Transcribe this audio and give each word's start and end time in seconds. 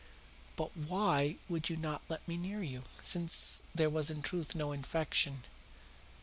"But 0.55 0.75
why 0.75 1.35
would 1.47 1.69
you 1.69 1.77
not 1.77 2.01
let 2.09 2.27
me 2.27 2.35
near 2.35 2.63
you, 2.63 2.81
since 3.03 3.61
there 3.75 3.87
was 3.91 4.09
in 4.09 4.23
truth 4.23 4.55
no 4.55 4.71
infection?" 4.71 5.43